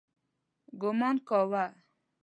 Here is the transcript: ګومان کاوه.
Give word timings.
ګومان 0.81 1.15
کاوه. 1.27 1.65